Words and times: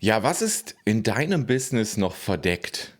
Ja, 0.00 0.22
was 0.22 0.42
ist 0.42 0.76
in 0.84 1.02
deinem 1.02 1.46
Business 1.46 1.96
noch 1.96 2.14
verdeckt? 2.14 2.96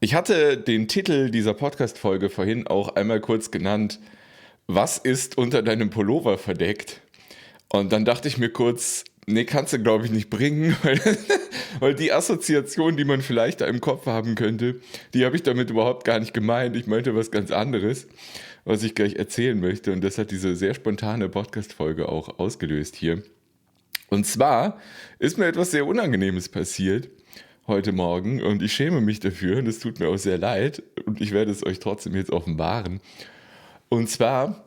Ich 0.00 0.14
hatte 0.14 0.58
den 0.58 0.88
Titel 0.88 1.30
dieser 1.30 1.54
Podcast-Folge 1.54 2.28
vorhin 2.28 2.66
auch 2.66 2.96
einmal 2.96 3.22
kurz 3.22 3.50
genannt. 3.50 3.98
Was 4.66 4.98
ist 4.98 5.38
unter 5.38 5.62
deinem 5.62 5.88
Pullover 5.88 6.36
verdeckt? 6.36 7.00
Und 7.72 7.94
dann 7.94 8.04
dachte 8.04 8.28
ich 8.28 8.36
mir 8.36 8.50
kurz, 8.50 9.04
nee, 9.24 9.46
kannst 9.46 9.72
du 9.72 9.78
glaube 9.78 10.04
ich 10.04 10.10
nicht 10.10 10.28
bringen, 10.28 10.76
weil, 10.82 11.00
weil 11.80 11.94
die 11.94 12.12
Assoziation, 12.12 12.98
die 12.98 13.06
man 13.06 13.22
vielleicht 13.22 13.62
da 13.62 13.66
im 13.66 13.80
Kopf 13.80 14.04
haben 14.04 14.34
könnte, 14.34 14.82
die 15.14 15.24
habe 15.24 15.36
ich 15.36 15.44
damit 15.44 15.70
überhaupt 15.70 16.04
gar 16.04 16.20
nicht 16.20 16.34
gemeint. 16.34 16.76
Ich 16.76 16.86
meinte 16.86 17.16
was 17.16 17.30
ganz 17.30 17.52
anderes, 17.52 18.06
was 18.66 18.82
ich 18.82 18.94
gleich 18.94 19.14
erzählen 19.14 19.58
möchte. 19.58 19.92
Und 19.92 20.04
das 20.04 20.18
hat 20.18 20.30
diese 20.30 20.56
sehr 20.56 20.74
spontane 20.74 21.30
Podcast-Folge 21.30 22.06
auch 22.06 22.38
ausgelöst 22.38 22.96
hier. 22.96 23.22
Und 24.14 24.24
zwar 24.26 24.78
ist 25.18 25.38
mir 25.38 25.46
etwas 25.46 25.72
sehr 25.72 25.86
Unangenehmes 25.88 26.48
passiert 26.48 27.10
heute 27.66 27.90
Morgen 27.90 28.40
und 28.42 28.62
ich 28.62 28.72
schäme 28.72 29.00
mich 29.00 29.18
dafür 29.18 29.58
und 29.58 29.66
es 29.66 29.80
tut 29.80 29.98
mir 29.98 30.06
auch 30.08 30.18
sehr 30.18 30.38
leid 30.38 30.84
und 31.04 31.20
ich 31.20 31.32
werde 31.32 31.50
es 31.50 31.66
euch 31.66 31.80
trotzdem 31.80 32.14
jetzt 32.14 32.30
offenbaren. 32.30 33.00
Und 33.88 34.08
zwar 34.08 34.64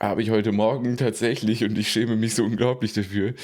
habe 0.00 0.20
ich 0.20 0.30
heute 0.30 0.50
Morgen 0.50 0.96
tatsächlich, 0.96 1.62
und 1.62 1.78
ich 1.78 1.92
schäme 1.92 2.16
mich 2.16 2.34
so 2.34 2.42
unglaublich 2.42 2.92
dafür, 2.92 3.34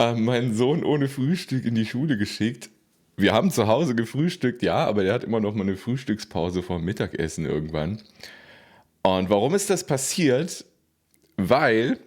äh, 0.00 0.14
meinen 0.14 0.54
Sohn 0.54 0.82
ohne 0.82 1.08
Frühstück 1.08 1.64
in 1.64 1.76
die 1.76 1.86
Schule 1.86 2.18
geschickt. 2.18 2.68
Wir 3.16 3.32
haben 3.32 3.52
zu 3.52 3.68
Hause 3.68 3.94
gefrühstückt, 3.94 4.62
ja, 4.62 4.84
aber 4.86 5.04
der 5.04 5.14
hat 5.14 5.22
immer 5.22 5.38
noch 5.38 5.54
mal 5.54 5.62
eine 5.62 5.76
Frühstückspause 5.76 6.64
vor 6.64 6.80
Mittagessen 6.80 7.46
irgendwann. 7.46 8.00
Und 9.02 9.30
warum 9.30 9.54
ist 9.54 9.70
das 9.70 9.86
passiert? 9.86 10.64
Weil 11.36 11.98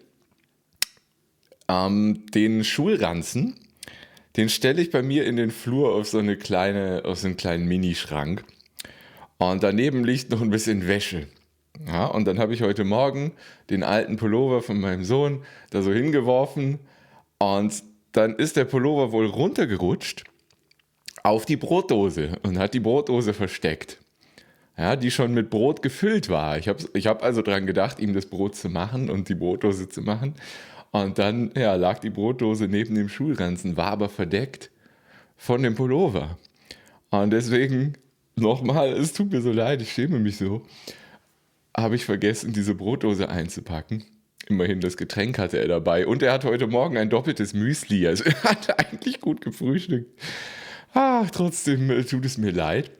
ähm, 1.68 2.26
den 2.34 2.64
Schulranzen, 2.64 3.56
den 4.36 4.50
stelle 4.50 4.82
ich 4.82 4.92
bei 4.92 5.02
mir 5.02 5.26
in 5.26 5.36
den 5.36 5.52
Flur 5.52 5.94
auf 5.96 6.08
so 6.08 6.20
eine 6.20 6.38
kleine, 6.38 7.04
auf 7.06 7.20
so 7.20 7.28
einen 7.28 7.38
kleinen 7.38 7.68
Minischrank. 7.68 8.44
Und 9.38 9.64
daneben 9.64 10.04
liegt 10.04 10.32
noch 10.32 10.42
ein 10.42 10.50
bisschen 10.50 10.88
Wäsche. 10.88 11.28
Ja, 11.86 12.08
und 12.08 12.26
dann 12.26 12.40
habe 12.40 12.54
ich 12.54 12.62
heute 12.62 12.84
Morgen 12.84 13.34
den 13.70 13.84
alten 13.84 14.18
Pullover 14.18 14.62
von 14.62 14.80
meinem 14.80 15.04
Sohn 15.04 15.44
da 15.70 15.82
so 15.82 15.92
hingeworfen 15.94 16.80
und 17.38 17.84
dann 18.14 18.36
ist 18.36 18.56
der 18.56 18.66
Pullover 18.66 19.12
wohl 19.12 19.28
runtergerutscht 19.28 20.24
auf 21.22 21.46
die 21.46 21.58
Brotdose 21.58 22.40
und 22.44 22.58
hat 22.58 22.74
die 22.74 22.80
Brotdose 22.80 23.34
versteckt. 23.34 24.00
Ja, 24.78 24.96
die 24.96 25.12
schon 25.12 25.34
mit 25.34 25.50
Brot 25.50 25.82
gefüllt 25.82 26.30
war. 26.30 26.58
Ich 26.58 26.68
habe 26.68 26.84
ich 26.94 27.08
hab 27.08 27.24
also 27.24 27.42
dran 27.42 27.66
gedacht, 27.66 28.00
ihm 28.00 28.14
das 28.14 28.28
Brot 28.28 28.56
zu 28.56 28.70
machen 28.70 29.10
und 29.10 29.28
die 29.28 29.36
Brotdose 29.36 29.90
zu 29.90 30.02
machen. 30.02 30.36
Und 30.92 31.20
dann 31.20 31.52
ja, 31.56 31.76
lag 31.76 32.00
die 32.00 32.10
Brotdose 32.10 32.68
neben 32.68 32.96
dem 32.96 33.10
Schulranzen, 33.10 33.78
war 33.78 33.92
aber 33.92 34.10
verdeckt 34.10 34.72
von 35.36 35.62
dem 35.62 35.76
Pullover. 35.76 36.38
Und 37.10 37.32
deswegen 37.32 37.94
nochmal, 38.36 38.94
es 38.94 39.14
tut 39.14 39.32
mir 39.32 39.42
so 39.42 39.52
leid, 39.52 39.82
ich 39.82 39.92
schäme 39.92 40.20
mich 40.20 40.38
so, 40.38 40.66
habe 41.76 41.96
ich 41.96 42.06
vergessen, 42.06 42.54
diese 42.54 42.76
Brotdose 42.76 43.30
einzupacken. 43.30 44.04
Immerhin 44.48 44.80
das 44.80 44.98
Getränk 44.98 45.38
hatte 45.38 45.60
er 45.60 45.68
dabei. 45.68 46.08
Und 46.08 46.24
er 46.24 46.32
hat 46.34 46.46
heute 46.46 46.68
Morgen 46.68 46.98
ein 46.98 47.10
doppeltes 47.10 47.54
Müsli. 47.54 48.08
Also 48.08 48.24
er 48.24 48.44
hat 48.44 48.80
eigentlich 48.80 49.20
gut 49.20 49.42
gefrühstückt. 49.42 50.20
Ach, 50.94 51.30
trotzdem 51.30 51.90
äh, 51.92 52.04
tut 52.04 52.26
es 52.26 52.38
mir 52.38 52.52
leid. 52.52 52.92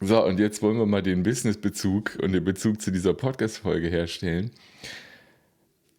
So, 0.00 0.24
und 0.24 0.40
jetzt 0.40 0.62
wollen 0.62 0.78
wir 0.78 0.86
mal 0.86 1.02
den 1.02 1.24
Business-Bezug 1.24 2.18
und 2.22 2.32
den 2.32 2.44
Bezug 2.44 2.80
zu 2.80 2.90
dieser 2.90 3.12
Podcast-Folge 3.12 3.88
herstellen. 3.88 4.50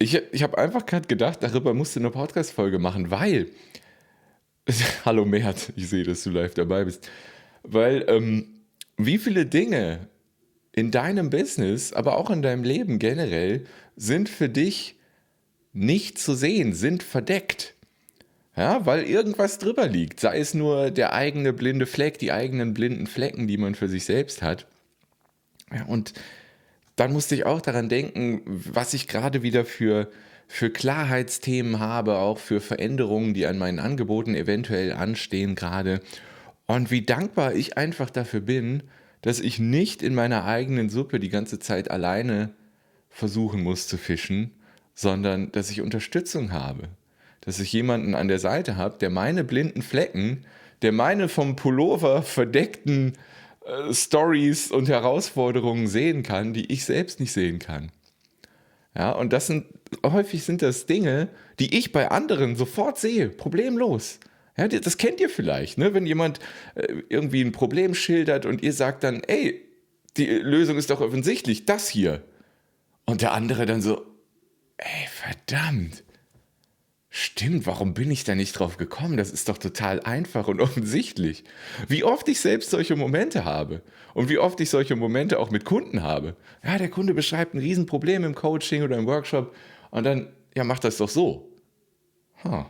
Ich, 0.02 0.20
ich 0.32 0.42
habe 0.42 0.58
einfach 0.58 0.84
gerade 0.84 1.06
gedacht, 1.06 1.44
darüber 1.44 1.74
musst 1.74 1.94
du 1.94 2.00
eine 2.00 2.10
Podcast-Folge 2.10 2.80
machen, 2.80 3.12
weil. 3.12 3.50
Hallo 5.04 5.24
Mert, 5.24 5.72
ich 5.76 5.88
sehe, 5.88 6.02
dass 6.02 6.24
du 6.24 6.30
live 6.30 6.54
dabei 6.54 6.82
bist. 6.82 7.08
Weil, 7.62 8.04
ähm, 8.08 8.48
wie 8.96 9.18
viele 9.18 9.46
Dinge 9.46 10.08
in 10.72 10.90
deinem 10.90 11.30
Business, 11.30 11.92
aber 11.92 12.18
auch 12.18 12.30
in 12.30 12.42
deinem 12.42 12.64
Leben 12.64 12.98
generell, 12.98 13.64
sind 13.94 14.28
für 14.28 14.48
dich 14.48 14.96
nicht 15.72 16.18
zu 16.18 16.34
sehen, 16.34 16.72
sind 16.72 17.04
verdeckt. 17.04 17.74
Ja, 18.56 18.84
weil 18.84 19.04
irgendwas 19.04 19.58
drüber 19.58 19.86
liegt. 19.86 20.18
Sei 20.18 20.40
es 20.40 20.52
nur 20.52 20.90
der 20.90 21.12
eigene 21.12 21.52
blinde 21.52 21.86
Fleck, 21.86 22.18
die 22.18 22.32
eigenen 22.32 22.74
blinden 22.74 23.06
Flecken, 23.06 23.46
die 23.46 23.56
man 23.56 23.76
für 23.76 23.86
sich 23.86 24.04
selbst 24.04 24.42
hat. 24.42 24.66
Ja, 25.72 25.84
und 25.84 26.12
dann 26.96 27.12
musste 27.12 27.34
ich 27.34 27.46
auch 27.46 27.60
daran 27.60 27.88
denken, 27.88 28.42
was 28.46 28.94
ich 28.94 29.08
gerade 29.08 29.42
wieder 29.42 29.64
für, 29.64 30.10
für 30.46 30.70
Klarheitsthemen 30.70 31.78
habe, 31.78 32.16
auch 32.16 32.38
für 32.38 32.60
Veränderungen, 32.60 33.34
die 33.34 33.46
an 33.46 33.58
meinen 33.58 33.78
Angeboten 33.78 34.34
eventuell 34.34 34.92
anstehen 34.92 35.54
gerade. 35.54 36.00
Und 36.66 36.90
wie 36.90 37.02
dankbar 37.02 37.54
ich 37.54 37.76
einfach 37.76 38.10
dafür 38.10 38.40
bin, 38.40 38.82
dass 39.22 39.40
ich 39.40 39.58
nicht 39.58 40.02
in 40.02 40.14
meiner 40.14 40.44
eigenen 40.44 40.90
Suppe 40.90 41.20
die 41.20 41.28
ganze 41.28 41.58
Zeit 41.58 41.90
alleine 41.90 42.50
versuchen 43.08 43.62
muss 43.62 43.86
zu 43.86 43.96
fischen, 43.96 44.50
sondern 44.94 45.52
dass 45.52 45.70
ich 45.70 45.80
Unterstützung 45.80 46.52
habe. 46.52 46.88
Dass 47.40 47.58
ich 47.58 47.72
jemanden 47.72 48.14
an 48.14 48.28
der 48.28 48.38
Seite 48.38 48.76
habe, 48.76 48.98
der 48.98 49.10
meine 49.10 49.44
blinden 49.44 49.82
Flecken, 49.82 50.44
der 50.82 50.92
meine 50.92 51.28
vom 51.28 51.56
Pullover 51.56 52.22
verdeckten 52.22 53.14
äh, 53.66 53.92
Stories 53.92 54.70
und 54.70 54.88
Herausforderungen 54.88 55.86
sehen 55.86 56.22
kann, 56.22 56.52
die 56.52 56.72
ich 56.72 56.84
selbst 56.84 57.20
nicht 57.20 57.32
sehen 57.32 57.58
kann. 57.58 57.90
Ja, 58.96 59.12
und 59.12 59.32
das 59.32 59.46
sind 59.46 59.66
häufig 60.04 60.44
sind 60.44 60.62
das 60.62 60.86
Dinge, 60.86 61.28
die 61.58 61.78
ich 61.78 61.92
bei 61.92 62.10
anderen 62.10 62.56
sofort 62.56 62.98
sehe, 62.98 63.28
problemlos. 63.28 64.20
Ja, 64.56 64.68
das 64.68 64.98
kennt 64.98 65.20
ihr 65.20 65.30
vielleicht, 65.30 65.78
ne? 65.78 65.94
wenn 65.94 66.06
jemand 66.06 66.38
äh, 66.74 66.86
irgendwie 67.08 67.42
ein 67.42 67.52
Problem 67.52 67.94
schildert 67.94 68.44
und 68.44 68.62
ihr 68.62 68.72
sagt 68.72 69.02
dann, 69.02 69.22
ey, 69.24 69.66
die 70.18 70.26
Lösung 70.26 70.76
ist 70.76 70.90
doch 70.90 71.00
offensichtlich, 71.00 71.64
das 71.64 71.88
hier. 71.88 72.22
Und 73.06 73.22
der 73.22 73.32
andere 73.32 73.64
dann 73.64 73.80
so, 73.80 74.04
ey, 74.76 75.08
verdammt. 75.08 76.04
Stimmt, 77.14 77.66
warum 77.66 77.92
bin 77.92 78.10
ich 78.10 78.24
da 78.24 78.34
nicht 78.34 78.58
drauf 78.58 78.78
gekommen? 78.78 79.18
Das 79.18 79.30
ist 79.30 79.50
doch 79.50 79.58
total 79.58 80.00
einfach 80.00 80.48
und 80.48 80.60
offensichtlich. 80.62 81.44
Wie 81.86 82.04
oft 82.04 82.26
ich 82.26 82.40
selbst 82.40 82.70
solche 82.70 82.96
Momente 82.96 83.44
habe 83.44 83.82
und 84.14 84.30
wie 84.30 84.38
oft 84.38 84.58
ich 84.62 84.70
solche 84.70 84.96
Momente 84.96 85.38
auch 85.38 85.50
mit 85.50 85.66
Kunden 85.66 86.02
habe. 86.02 86.36
Ja, 86.64 86.78
der 86.78 86.88
Kunde 86.88 87.12
beschreibt 87.12 87.52
ein 87.52 87.58
Riesenproblem 87.58 88.24
im 88.24 88.34
Coaching 88.34 88.82
oder 88.82 88.96
im 88.96 89.06
Workshop 89.06 89.54
und 89.90 90.04
dann, 90.04 90.32
ja, 90.56 90.64
macht 90.64 90.84
das 90.84 90.96
doch 90.96 91.10
so. 91.10 91.52
Huh. 92.42 92.64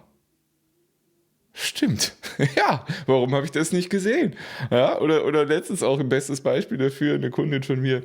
Stimmt. 1.52 2.16
Ja, 2.56 2.84
warum 3.06 3.34
habe 3.34 3.44
ich 3.44 3.52
das 3.52 3.72
nicht 3.72 3.90
gesehen? 3.90 4.34
Ja, 4.70 4.98
oder, 4.98 5.26
oder 5.26 5.44
letztens 5.44 5.82
auch 5.82 6.00
ein 6.00 6.08
bestes 6.08 6.40
Beispiel 6.40 6.78
dafür, 6.78 7.14
eine 7.14 7.30
Kundin 7.30 7.62
von 7.62 7.80
mir 7.80 8.02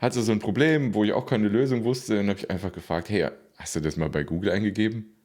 hatte 0.00 0.22
so 0.22 0.32
ein 0.32 0.38
Problem, 0.38 0.94
wo 0.94 1.04
ich 1.04 1.12
auch 1.12 1.26
keine 1.26 1.48
Lösung 1.48 1.84
wusste. 1.84 2.16
Dann 2.16 2.30
habe 2.30 2.38
ich 2.38 2.50
einfach 2.50 2.72
gefragt, 2.72 3.10
hey, 3.10 3.28
hast 3.58 3.76
du 3.76 3.80
das 3.80 3.96
mal 3.96 4.08
bei 4.08 4.24
Google 4.24 4.50
eingegeben? 4.50 5.17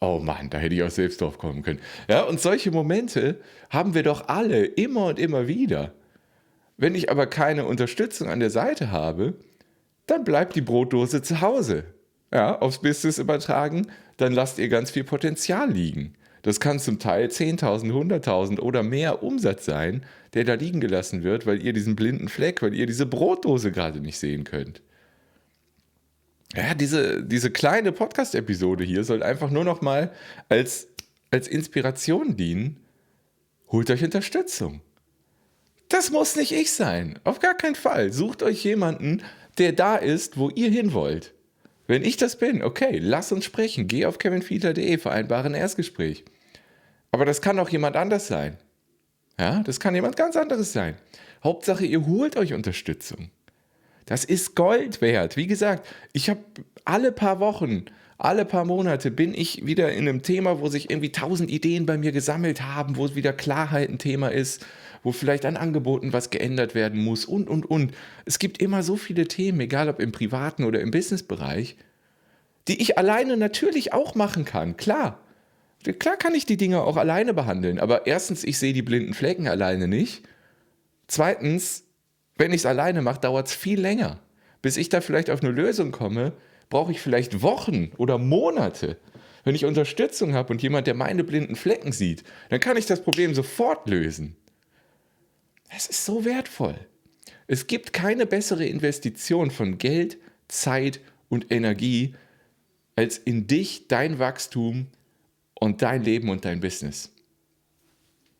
Oh 0.00 0.18
Mann, 0.18 0.50
da 0.50 0.58
hätte 0.58 0.74
ich 0.74 0.82
auch 0.82 0.90
selbst 0.90 1.20
drauf 1.20 1.38
kommen 1.38 1.62
können. 1.62 1.80
Ja, 2.08 2.22
und 2.24 2.40
solche 2.40 2.70
Momente 2.70 3.40
haben 3.70 3.94
wir 3.94 4.02
doch 4.02 4.28
alle 4.28 4.64
immer 4.64 5.06
und 5.06 5.18
immer 5.18 5.48
wieder. 5.48 5.92
Wenn 6.76 6.94
ich 6.94 7.10
aber 7.10 7.26
keine 7.26 7.64
Unterstützung 7.64 8.28
an 8.28 8.40
der 8.40 8.50
Seite 8.50 8.90
habe, 8.90 9.34
dann 10.06 10.24
bleibt 10.24 10.56
die 10.56 10.60
Brotdose 10.60 11.22
zu 11.22 11.40
Hause. 11.40 11.84
Ja, 12.32 12.58
aufs 12.58 12.80
Business 12.80 13.18
übertragen, 13.18 13.86
dann 14.16 14.32
lasst 14.32 14.58
ihr 14.58 14.68
ganz 14.68 14.90
viel 14.90 15.04
Potenzial 15.04 15.70
liegen. 15.70 16.14
Das 16.42 16.60
kann 16.60 16.78
zum 16.78 16.98
Teil 16.98 17.28
10.000, 17.28 17.90
100.000 17.90 18.60
oder 18.60 18.82
mehr 18.82 19.22
Umsatz 19.22 19.64
sein, 19.64 20.04
der 20.34 20.44
da 20.44 20.54
liegen 20.54 20.80
gelassen 20.80 21.22
wird, 21.22 21.46
weil 21.46 21.62
ihr 21.62 21.72
diesen 21.72 21.96
blinden 21.96 22.28
Fleck, 22.28 22.60
weil 22.60 22.74
ihr 22.74 22.86
diese 22.86 23.06
Brotdose 23.06 23.72
gerade 23.72 24.00
nicht 24.00 24.18
sehen 24.18 24.44
könnt. 24.44 24.82
Ja, 26.56 26.74
diese, 26.74 27.24
diese 27.24 27.50
kleine 27.50 27.90
Podcast-Episode 27.90 28.84
hier 28.84 29.02
soll 29.02 29.22
einfach 29.22 29.50
nur 29.50 29.64
noch 29.64 29.80
mal 29.80 30.12
als, 30.48 30.86
als 31.30 31.48
Inspiration 31.48 32.36
dienen. 32.36 32.80
Holt 33.68 33.90
euch 33.90 34.04
Unterstützung. 34.04 34.80
Das 35.88 36.10
muss 36.10 36.36
nicht 36.36 36.52
ich 36.52 36.72
sein. 36.72 37.18
Auf 37.24 37.40
gar 37.40 37.54
keinen 37.54 37.74
Fall. 37.74 38.12
Sucht 38.12 38.42
euch 38.42 38.64
jemanden, 38.64 39.22
der 39.58 39.72
da 39.72 39.96
ist, 39.96 40.38
wo 40.38 40.48
ihr 40.50 40.70
hin 40.70 40.92
wollt. 40.92 41.34
Wenn 41.86 42.04
ich 42.04 42.16
das 42.16 42.36
bin, 42.36 42.62
okay, 42.62 42.98
lass 42.98 43.32
uns 43.32 43.44
sprechen. 43.44 43.88
Geh 43.88 44.06
auf 44.06 44.18
kevinfiedler.de, 44.18 44.98
vereinbare 44.98 45.46
ein 45.46 45.54
Erstgespräch. 45.54 46.24
Aber 47.10 47.24
das 47.24 47.42
kann 47.42 47.58
auch 47.58 47.68
jemand 47.68 47.96
anders 47.96 48.28
sein. 48.28 48.56
Ja, 49.38 49.62
das 49.64 49.80
kann 49.80 49.94
jemand 49.94 50.16
ganz 50.16 50.36
anderes 50.36 50.72
sein. 50.72 50.96
Hauptsache, 51.42 51.84
ihr 51.84 52.06
holt 52.06 52.36
euch 52.36 52.54
Unterstützung. 52.54 53.30
Das 54.06 54.24
ist 54.24 54.54
Gold 54.54 55.00
wert. 55.00 55.36
Wie 55.36 55.46
gesagt, 55.46 55.86
ich 56.12 56.28
habe 56.28 56.40
alle 56.84 57.12
paar 57.12 57.40
Wochen, 57.40 57.86
alle 58.18 58.44
paar 58.44 58.64
Monate 58.64 59.10
bin 59.10 59.34
ich 59.34 59.66
wieder 59.66 59.92
in 59.92 60.08
einem 60.08 60.22
Thema, 60.22 60.60
wo 60.60 60.68
sich 60.68 60.90
irgendwie 60.90 61.12
tausend 61.12 61.50
Ideen 61.50 61.86
bei 61.86 61.98
mir 61.98 62.12
gesammelt 62.12 62.62
haben, 62.62 62.96
wo 62.96 63.14
wieder 63.14 63.32
Klarheit 63.32 63.88
ein 63.88 63.98
Thema 63.98 64.28
ist, 64.28 64.64
wo 65.02 65.12
vielleicht 65.12 65.44
an 65.44 65.56
Angeboten 65.56 66.12
was 66.12 66.30
geändert 66.30 66.74
werden 66.74 67.02
muss 67.02 67.24
und, 67.24 67.48
und, 67.48 67.66
und. 67.66 67.92
Es 68.24 68.38
gibt 68.38 68.60
immer 68.60 68.82
so 68.82 68.96
viele 68.96 69.26
Themen, 69.26 69.60
egal 69.60 69.88
ob 69.88 70.00
im 70.00 70.12
privaten 70.12 70.64
oder 70.64 70.80
im 70.80 70.90
Businessbereich, 70.90 71.76
die 72.68 72.80
ich 72.80 72.98
alleine 72.98 73.36
natürlich 73.36 73.92
auch 73.92 74.14
machen 74.14 74.44
kann, 74.44 74.76
klar. 74.76 75.20
Klar 75.98 76.16
kann 76.16 76.34
ich 76.34 76.46
die 76.46 76.56
Dinge 76.56 76.82
auch 76.82 76.96
alleine 76.96 77.34
behandeln, 77.34 77.78
aber 77.78 78.06
erstens, 78.06 78.42
ich 78.42 78.58
sehe 78.58 78.72
die 78.72 78.80
blinden 78.80 79.12
Flecken 79.12 79.48
alleine 79.48 79.86
nicht. 79.86 80.22
Zweitens, 81.08 81.83
wenn 82.36 82.52
ich 82.52 82.62
es 82.62 82.66
alleine 82.66 83.02
mache, 83.02 83.20
dauert 83.20 83.48
es 83.48 83.54
viel 83.54 83.80
länger. 83.80 84.20
Bis 84.62 84.76
ich 84.76 84.88
da 84.88 85.00
vielleicht 85.00 85.30
auf 85.30 85.42
eine 85.42 85.52
Lösung 85.52 85.92
komme, 85.92 86.32
brauche 86.70 86.92
ich 86.92 87.00
vielleicht 87.00 87.42
Wochen 87.42 87.92
oder 87.98 88.18
Monate. 88.18 88.98
Wenn 89.44 89.54
ich 89.54 89.64
Unterstützung 89.64 90.32
habe 90.32 90.52
und 90.52 90.62
jemand, 90.62 90.86
der 90.86 90.94
meine 90.94 91.22
blinden 91.22 91.54
Flecken 91.54 91.92
sieht, 91.92 92.24
dann 92.48 92.60
kann 92.60 92.76
ich 92.76 92.86
das 92.86 93.02
Problem 93.02 93.34
sofort 93.34 93.88
lösen. 93.88 94.36
Es 95.76 95.86
ist 95.86 96.04
so 96.04 96.24
wertvoll. 96.24 96.76
Es 97.46 97.66
gibt 97.66 97.92
keine 97.92 98.26
bessere 98.26 98.64
Investition 98.64 99.50
von 99.50 99.76
Geld, 99.76 100.18
Zeit 100.48 101.00
und 101.28 101.52
Energie 101.52 102.14
als 102.96 103.18
in 103.18 103.46
dich, 103.46 103.88
dein 103.88 104.18
Wachstum 104.18 104.86
und 105.54 105.82
dein 105.82 106.02
Leben 106.04 106.30
und 106.30 106.44
dein 106.44 106.60
Business. 106.60 107.12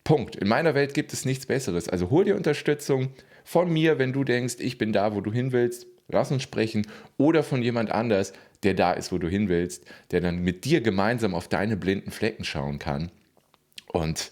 Punkt. 0.03 0.35
In 0.35 0.47
meiner 0.47 0.75
Welt 0.75 0.93
gibt 0.93 1.13
es 1.13 1.25
nichts 1.25 1.45
Besseres. 1.45 1.89
Also 1.89 2.09
hol 2.09 2.25
dir 2.25 2.35
Unterstützung 2.35 3.09
von 3.45 3.71
mir, 3.71 3.99
wenn 3.99 4.11
du 4.11 4.23
denkst, 4.25 4.55
ich 4.59 4.77
bin 4.77 4.91
da, 4.91 5.15
wo 5.15 5.21
du 5.21 5.31
hin 5.31 5.53
willst. 5.53 5.87
Lass 6.07 6.31
uns 6.31 6.43
sprechen. 6.43 6.85
Oder 7.17 7.43
von 7.43 7.61
jemand 7.61 7.91
anders, 7.91 8.33
der 8.63 8.73
da 8.73 8.91
ist, 8.91 9.11
wo 9.11 9.17
du 9.17 9.29
hin 9.29 9.47
willst, 9.47 9.85
der 10.11 10.19
dann 10.19 10.39
mit 10.39 10.65
dir 10.65 10.81
gemeinsam 10.81 11.33
auf 11.33 11.47
deine 11.47 11.77
blinden 11.77 12.11
Flecken 12.11 12.43
schauen 12.43 12.79
kann. 12.79 13.11
Und 13.87 14.31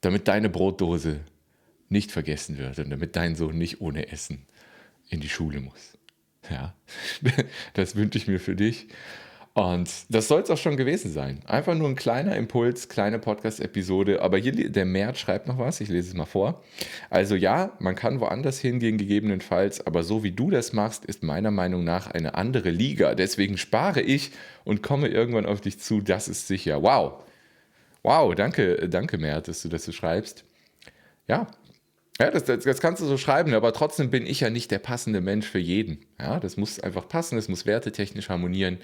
damit 0.00 0.28
deine 0.28 0.48
Brotdose 0.48 1.20
nicht 1.88 2.12
vergessen 2.12 2.56
wird 2.56 2.78
und 2.78 2.90
damit 2.90 3.16
dein 3.16 3.34
Sohn 3.34 3.58
nicht 3.58 3.80
ohne 3.80 4.10
Essen 4.10 4.46
in 5.08 5.20
die 5.20 5.28
Schule 5.28 5.60
muss. 5.60 5.98
Ja, 6.48 6.74
das 7.74 7.96
wünsche 7.96 8.18
ich 8.18 8.28
mir 8.28 8.40
für 8.40 8.54
dich. 8.54 8.86
Und 9.56 9.88
das 10.10 10.28
soll 10.28 10.42
es 10.42 10.50
auch 10.50 10.58
schon 10.58 10.76
gewesen 10.76 11.10
sein. 11.10 11.40
Einfach 11.46 11.74
nur 11.74 11.88
ein 11.88 11.96
kleiner 11.96 12.36
Impuls, 12.36 12.90
kleine 12.90 13.18
Podcast-Episode. 13.18 14.20
Aber 14.20 14.36
hier, 14.36 14.52
der 14.52 14.84
Mert 14.84 15.16
schreibt 15.16 15.48
noch 15.48 15.58
was, 15.58 15.80
ich 15.80 15.88
lese 15.88 16.08
es 16.08 16.14
mal 16.14 16.26
vor. 16.26 16.62
Also 17.08 17.36
ja, 17.36 17.72
man 17.78 17.94
kann 17.94 18.20
woanders 18.20 18.58
hingehen, 18.58 18.98
gegebenenfalls, 18.98 19.86
aber 19.86 20.02
so 20.02 20.22
wie 20.22 20.32
du 20.32 20.50
das 20.50 20.74
machst, 20.74 21.06
ist 21.06 21.22
meiner 21.22 21.50
Meinung 21.50 21.84
nach 21.84 22.08
eine 22.08 22.34
andere 22.34 22.68
Liga. 22.68 23.14
Deswegen 23.14 23.56
spare 23.56 24.02
ich 24.02 24.32
und 24.64 24.82
komme 24.82 25.08
irgendwann 25.08 25.46
auf 25.46 25.62
dich 25.62 25.78
zu, 25.78 26.02
das 26.02 26.28
ist 26.28 26.48
sicher. 26.48 26.82
Wow. 26.82 27.22
Wow, 28.02 28.34
danke, 28.34 28.90
danke 28.90 29.16
Mert, 29.16 29.48
dass 29.48 29.62
du 29.62 29.70
das 29.70 29.86
so 29.86 29.92
schreibst. 29.92 30.44
Ja, 31.28 31.46
ja, 32.18 32.30
das, 32.30 32.44
das, 32.44 32.64
das, 32.64 32.80
kannst 32.80 33.02
du 33.02 33.06
so 33.06 33.18
schreiben, 33.18 33.52
aber 33.52 33.74
trotzdem 33.74 34.10
bin 34.10 34.26
ich 34.26 34.40
ja 34.40 34.48
nicht 34.48 34.70
der 34.70 34.78
passende 34.78 35.20
Mensch 35.20 35.46
für 35.46 35.58
jeden. 35.58 35.98
Ja, 36.18 36.40
das 36.40 36.56
muss 36.56 36.80
einfach 36.80 37.08
passen, 37.08 37.36
es 37.36 37.48
muss 37.48 37.66
wertetechnisch 37.66 38.30
harmonieren. 38.30 38.78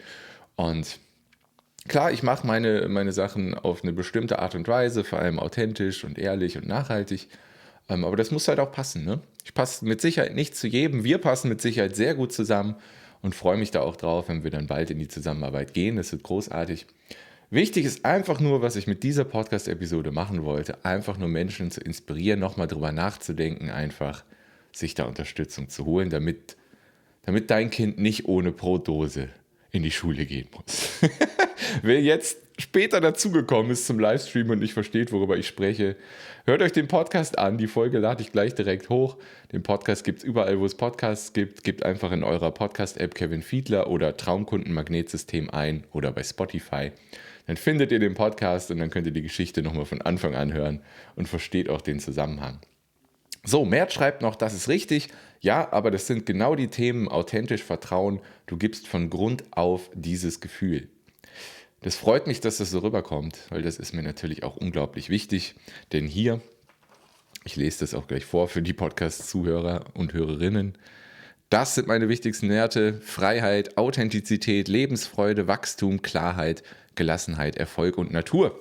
Und 0.57 0.99
klar, 1.89 2.13
ich 2.13 2.23
mache 2.23 2.47
meine, 2.47 2.89
meine 2.89 3.13
Sachen 3.13 3.55
auf 3.55 3.83
eine 3.83 3.93
bestimmte 3.93 4.39
Art 4.39 4.55
und 4.55 4.69
Weise, 4.69 5.05
vor 5.05 5.19
allem 5.19 5.39
authentisch 5.39 6.05
und 6.05 6.19
ehrlich 6.19 6.57
und 6.57 6.67
nachhaltig. 6.67 7.29
Ähm, 7.89 8.05
aber 8.05 8.17
das 8.17 8.31
muss 8.31 8.49
halt 8.49 8.61
auch 8.61 8.73
passen. 8.73 9.05
Ne? 9.05 9.21
Ich 9.45 9.55
passe 9.55 9.85
mit 9.85 10.01
Sicherheit 10.01 10.35
nicht 10.35 10.57
zu 10.57 10.67
jedem. 10.67 11.05
Wir 11.05 11.19
passen 11.19 11.49
mit 11.49 11.61
Sicherheit 11.61 11.97
sehr 11.97 12.15
gut 12.15 12.33
zusammen 12.33 12.77
und 13.23 13.35
freue 13.35 13.57
mich 13.57 13.71
da 13.71 13.81
auch 13.81 13.97
drauf, 13.97 14.29
wenn 14.29 14.45
wir 14.45 14.51
dann 14.51 14.67
bald 14.67 14.91
in 14.91 14.99
die 14.99 15.09
Zusammenarbeit 15.09 15.75
gehen. 15.75 15.97
Das 15.97 16.13
wird 16.13 16.23
großartig. 16.23 16.87
Wichtig 17.51 17.85
ist 17.85 18.05
einfach 18.05 18.41
nur, 18.41 18.63
was 18.63 18.77
ich 18.77 18.87
mit 18.87 19.03
dieser 19.03 19.25
Podcast-Episode 19.25 20.11
machen 20.11 20.43
wollte, 20.43 20.85
einfach 20.85 21.19
nur 21.19 21.29
Menschen 21.29 21.71
zu 21.71 21.81
inspirieren, 21.81 22.41
nochmal 22.41 22.67
drüber 22.67 22.93
nachzudenken, 22.93 23.69
einfach 23.69 24.25
sich 24.73 24.95
da 24.95 25.05
Unterstützung 25.05 25.69
zu 25.69 25.85
holen, 25.85 26.09
damit, 26.09 26.57
damit 27.23 27.51
dein 27.51 27.69
Kind 27.69 27.99
nicht 27.99 28.25
ohne 28.25 28.53
Brotdose 28.53 29.29
in 29.73 29.83
die 29.83 29.91
Schule 29.91 30.27
gehen 30.27 30.49
muss. 30.55 30.91
Wer 31.83 32.01
jetzt 32.01 32.37
später 32.59 33.01
dazugekommen 33.01 33.73
ist 33.73 33.87
zum 33.87 33.99
Livestream 33.99 34.51
und 34.51 34.61
nicht 34.61 34.75
versteht, 34.75 35.13
worüber 35.13 35.39
ich 35.39 35.47
spreche, 35.47 35.97
hört 36.45 36.61
euch 36.61 36.73
den 36.73 36.89
Podcast 36.89 37.39
an. 37.39 37.57
Die 37.57 37.67
Folge 37.67 37.99
lade 37.99 38.23
ich 38.23 38.33
gleich 38.33 38.55
direkt 38.55 38.91
hoch. 38.91 39.17
Den 39.51 39.63
Podcast 39.63 40.05
gibt 40.05 40.19
es 40.19 40.25
überall, 40.25 40.61
wo 40.61 40.67
es 40.67 40.75
Podcasts 40.75 41.33
gibt. 41.33 41.65
Gebt 41.65 41.85
einfach 41.85 42.13
in 42.13 42.23
eurer 42.23 42.51
Podcast-App 42.51 43.15
Kevin 43.15 43.43
Fiedler 43.43 43.89
oder 43.89 44.17
Traumkunden-Magnetsystem 44.17 45.49
ein 45.51 45.85
oder 45.91 46.13
bei 46.13 46.23
Spotify. 46.23 46.93
Dann 47.47 47.57
findet 47.57 47.91
ihr 47.93 47.99
den 47.99 48.15
Podcast 48.15 48.71
und 48.71 48.79
dann 48.79 48.91
könnt 48.91 49.07
ihr 49.07 49.13
die 49.13 49.23
Geschichte 49.23 49.63
nochmal 49.63 49.87
von 49.87 50.03
Anfang 50.03 50.35
an 50.35 50.53
hören 50.53 50.81
und 51.17 51.29
versteht 51.29 51.71
auch 51.71 51.81
den 51.81 51.99
Zusammenhang. 51.99 52.61
So, 53.45 53.65
Mert 53.65 53.93
schreibt 53.93 54.23
noch, 54.23 54.37
das 54.37 54.55
ist 54.55 54.69
richtig. 54.69 55.09
Ja, 55.41 55.73
aber 55.73 55.91
das 55.91 56.07
sind 56.07 56.27
genau 56.27 56.55
die 56.55 56.69
Themen 56.69 57.09
authentisch 57.09 57.63
Vertrauen. 57.63 58.21
Du 58.47 58.57
gibst 58.57 58.87
von 58.87 59.11
Grund 59.11 59.45
auf 59.51 59.91
dieses 59.95 60.41
Gefühl. 60.41 60.89
Das 61.81 61.97
freut 61.97 62.29
mich, 62.29 62.41
dass 62.41 62.59
das 62.59 62.71
so 62.71 62.79
rüberkommt, 62.79 63.41
weil 63.51 63.63
das 63.63 63.79
ist 63.79 63.93
mir 63.93 64.05
natürlich 64.05 64.45
auch 64.45 64.57
unglaublich 64.57 65.09
wichtig. 65.09 65.57
Denn 65.93 66.07
hier, 66.07 66.41
ich 67.45 67.57
lese 67.57 67.81
das 67.81 67.95
auch 67.95 68.07
gleich 68.07 68.25
vor 68.25 68.47
für 68.47 68.63
die 68.63 68.73
Podcast-Zuhörer 68.73 69.87
und 69.95 70.13
Hörerinnen, 70.13 70.79
das 71.51 71.75
sind 71.75 71.87
meine 71.87 72.09
wichtigsten 72.09 72.49
Werte. 72.49 72.95
Freiheit, 73.03 73.77
Authentizität, 73.77 74.69
Lebensfreude, 74.69 75.49
Wachstum, 75.49 76.01
Klarheit, 76.01 76.63
Gelassenheit, 76.95 77.57
Erfolg 77.57 77.99
und 77.99 78.11
Natur. 78.11 78.59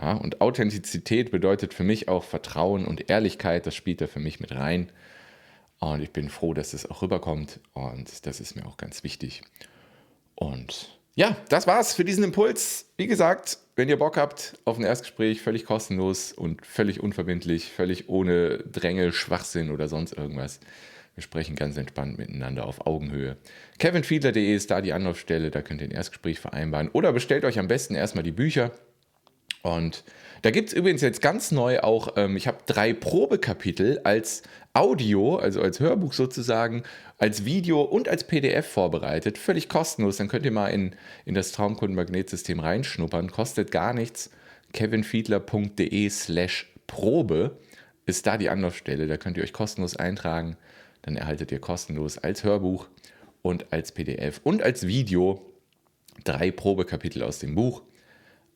Ja, 0.00 0.14
und 0.14 0.40
Authentizität 0.40 1.30
bedeutet 1.30 1.72
für 1.72 1.84
mich 1.84 2.08
auch 2.08 2.24
Vertrauen 2.24 2.84
und 2.84 3.10
Ehrlichkeit. 3.10 3.66
Das 3.66 3.74
spielt 3.74 4.00
da 4.00 4.06
für 4.06 4.20
mich 4.20 4.40
mit 4.40 4.52
rein. 4.52 4.90
Und 5.78 6.02
ich 6.02 6.10
bin 6.10 6.30
froh, 6.30 6.54
dass 6.54 6.72
das 6.72 6.88
auch 6.90 7.02
rüberkommt. 7.02 7.60
Und 7.72 8.26
das 8.26 8.40
ist 8.40 8.56
mir 8.56 8.66
auch 8.66 8.76
ganz 8.76 9.04
wichtig. 9.04 9.42
Und 10.34 10.98
ja, 11.14 11.36
das 11.48 11.66
war's 11.66 11.94
für 11.94 12.04
diesen 12.04 12.24
Impuls. 12.24 12.86
Wie 12.96 13.06
gesagt, 13.06 13.58
wenn 13.76 13.88
ihr 13.88 13.98
Bock 13.98 14.16
habt 14.16 14.58
auf 14.64 14.78
ein 14.78 14.84
Erstgespräch, 14.84 15.42
völlig 15.42 15.64
kostenlos 15.64 16.32
und 16.32 16.66
völlig 16.66 17.00
unverbindlich, 17.00 17.70
völlig 17.70 18.08
ohne 18.08 18.58
Dränge, 18.58 19.12
Schwachsinn 19.12 19.70
oder 19.70 19.88
sonst 19.88 20.12
irgendwas. 20.12 20.58
Wir 21.14 21.22
sprechen 21.22 21.54
ganz 21.54 21.76
entspannt 21.76 22.18
miteinander 22.18 22.66
auf 22.66 22.86
Augenhöhe. 22.86 23.36
kevinfiedler.de 23.78 24.54
ist 24.54 24.72
da 24.72 24.80
die 24.80 24.92
Anlaufstelle, 24.92 25.52
da 25.52 25.62
könnt 25.62 25.80
ihr 25.80 25.86
ein 25.86 25.92
Erstgespräch 25.92 26.40
vereinbaren. 26.40 26.88
Oder 26.88 27.12
bestellt 27.12 27.44
euch 27.44 27.60
am 27.60 27.68
besten 27.68 27.94
erstmal 27.94 28.24
die 28.24 28.32
Bücher. 28.32 28.72
Und 29.64 30.04
da 30.42 30.50
gibt 30.50 30.68
es 30.68 30.74
übrigens 30.74 31.00
jetzt 31.00 31.22
ganz 31.22 31.50
neu 31.50 31.80
auch, 31.80 32.16
ähm, 32.16 32.36
ich 32.36 32.46
habe 32.46 32.58
drei 32.66 32.92
Probekapitel 32.92 33.98
als 34.04 34.42
Audio, 34.74 35.36
also 35.36 35.62
als 35.62 35.80
Hörbuch 35.80 36.12
sozusagen, 36.12 36.82
als 37.16 37.46
Video 37.46 37.80
und 37.80 38.06
als 38.06 38.24
PDF 38.24 38.66
vorbereitet. 38.66 39.38
Völlig 39.38 39.70
kostenlos. 39.70 40.18
Dann 40.18 40.28
könnt 40.28 40.44
ihr 40.44 40.52
mal 40.52 40.68
in, 40.68 40.94
in 41.24 41.34
das 41.34 41.52
Traumkundenmagnetsystem 41.52 42.60
reinschnuppern. 42.60 43.30
Kostet 43.30 43.70
gar 43.70 43.94
nichts. 43.94 44.30
kevinfiedler.de 44.74 46.10
slash 46.10 46.70
Probe 46.86 47.56
ist 48.04 48.26
da 48.26 48.36
die 48.36 48.50
Anlaufstelle. 48.50 49.06
Da 49.06 49.16
könnt 49.16 49.38
ihr 49.38 49.44
euch 49.44 49.54
kostenlos 49.54 49.96
eintragen. 49.96 50.58
Dann 51.00 51.16
erhaltet 51.16 51.52
ihr 51.52 51.58
kostenlos 51.58 52.18
als 52.18 52.44
Hörbuch 52.44 52.88
und 53.40 53.72
als 53.72 53.92
PDF 53.92 54.42
und 54.44 54.62
als 54.62 54.86
Video 54.86 55.40
drei 56.24 56.50
Probekapitel 56.50 57.22
aus 57.22 57.38
dem 57.38 57.54
Buch. 57.54 57.80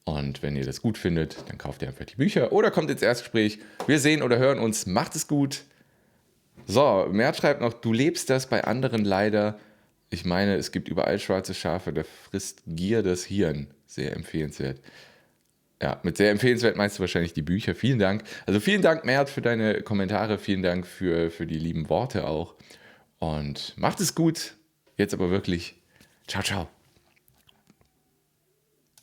Und 0.09 0.43
wenn 0.43 0.57
ihr 0.57 0.65
das 0.65 0.81
gut 0.81 0.97
findet, 0.97 1.37
dann 1.49 1.59
kauft 1.59 1.83
ihr 1.83 1.89
einfach 1.89 2.07
die 2.07 2.17
Bücher 2.17 2.51
oder 2.51 2.71
kommt 2.71 2.91
ins 2.91 3.03
Erstgespräch. 3.03 3.59
Wir 3.87 3.99
sehen 3.99 4.23
oder 4.23 4.39
hören 4.39 4.59
uns. 4.59 4.87
Macht 4.87 5.15
es 5.15 5.29
gut. 5.29 5.65
So, 6.67 7.07
Mert 7.13 7.37
schreibt 7.37 7.61
noch, 7.61 7.75
du 7.75 7.93
lebst 7.93 8.31
das 8.31 8.47
bei 8.49 8.65
anderen 8.65 9.05
leider. 9.05 9.59
Ich 10.09 10.25
meine, 10.25 10.57
es 10.57 10.73
gibt 10.73 10.89
überall 10.89 11.19
schwarze 11.19 11.53
Schafe, 11.53 11.93
da 11.93 12.05
frisst 12.05 12.63
Gier 12.67 13.03
das 13.03 13.25
Hirn. 13.25 13.67
Sehr 13.87 14.17
empfehlenswert. 14.17 14.81
Ja, 15.83 16.01
mit 16.03 16.17
sehr 16.17 16.31
empfehlenswert 16.31 16.77
meinst 16.77 16.97
du 16.97 17.01
wahrscheinlich 17.01 17.35
die 17.35 17.43
Bücher. 17.43 17.75
Vielen 17.75 17.99
Dank. 17.99 18.25
Also 18.47 18.61
vielen 18.61 18.81
Dank, 18.81 19.05
Mert, 19.05 19.29
für 19.29 19.43
deine 19.43 19.83
Kommentare. 19.83 20.39
Vielen 20.39 20.63
Dank 20.63 20.87
für, 20.87 21.31
für 21.31 21.47
die 21.47 21.59
lieben 21.59 21.91
Worte 21.91 22.27
auch. 22.27 22.55
Und 23.19 23.75
macht 23.77 24.01
es 24.01 24.15
gut. 24.15 24.55
Jetzt 24.97 25.13
aber 25.13 25.29
wirklich. 25.29 25.77
Ciao, 26.27 26.43
ciao. 26.43 26.78